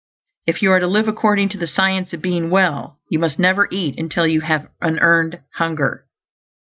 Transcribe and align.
If 0.47 0.63
you 0.63 0.71
are 0.71 0.79
to 0.79 0.87
live 0.87 1.07
according 1.07 1.49
to 1.49 1.59
the 1.59 1.67
Science 1.67 2.11
of 2.11 2.23
Being 2.23 2.49
Well, 2.49 2.97
you 3.11 3.19
must 3.19 3.37
NEVER 3.37 3.67
EAT 3.69 3.99
UNTIL 3.99 4.25
YOU 4.25 4.41
HAVE 4.41 4.67
AN 4.81 4.97
EARNED 4.97 5.41
HUNGER. 5.57 6.07